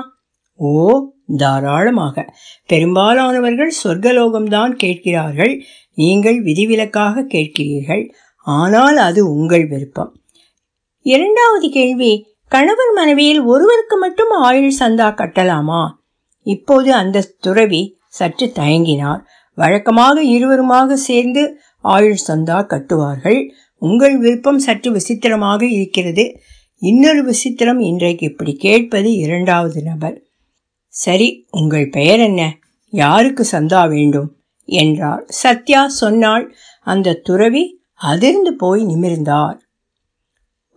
ஓ 0.59 0.71
தாராளமாக. 1.37 2.25
பெரும்பாலானவர்கள் 2.65 3.73
சொர்க்கலோகம்தான் 3.83 4.71
கேட்கிறார்கள். 4.71 5.53
நீங்கள் 5.93 6.39
விதிவிலக்காக 6.41 7.25
கேட்கிறீர்கள். 7.33 8.03
ஆனால் 8.47 8.97
அது 8.97 9.21
உங்கள் 9.31 9.67
விருப்பம். 9.67 10.11
இரண்டாவது 11.05 11.69
கேள்வி 11.69 12.11
கணவன் 12.51 12.93
மனைவியில் 12.93 13.41
ஒருவருக்கு 13.41 13.97
மட்டும் 13.97 14.31
ஆயுள் 14.41 14.77
சந்தா 14.79 15.07
கட்டலாமா? 15.13 15.81
இப்போது 16.45 16.93
அந்த 16.93 17.27
துறவி 17.39 17.81
சற்று 18.07 18.51
தயங்கினார். 18.55 19.21
வழக்கமாக 19.59 20.23
இருவருமாக 20.23 20.93
சேர்ந்து 20.93 21.43
ஆயுள் 21.83 22.25
சந்தா 22.27 22.57
கட்டுவார்கள். 22.71 23.39
உங்கள் 23.81 24.15
விருப்பம் 24.17 24.59
சற்று 24.59 24.89
விசித்திரமாக 24.91 25.61
இருக்கிறது. 25.65 26.25
இன்னொரு 26.81 27.21
விசித்திரம் 27.25 27.79
இன்றைக்கு 27.81 28.25
இப்படி 28.25 28.53
கேட்பது 28.55 29.09
இரண்டாவது 29.15 29.79
நபர். 29.83 30.17
சரி 30.93 31.29
உங்கள் 31.51 31.87
பெயர் 31.89 32.19
என்ன? 32.19 32.41
யாருக்கு 32.93 33.43
சந்தா 33.51 33.81
வேண்டும்? 33.89 34.29
என்றார். 34.69 35.23
சத்யா 35.43 35.81
சொன்னால் 36.01 36.45
அந்த 36.87 37.17
துறவி 37.23 37.63
அதிர்ந்து 38.01 38.51
போய் 38.53 38.83
நிமிர்ந்தார். 38.83 39.57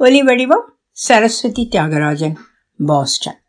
ஒலி 0.01 0.23
வடிவம் 0.23 0.67
சரஸ்வதி 0.91 1.65
தியாகராஜன் 1.71 2.37
பாஸ்டன். 2.79 3.42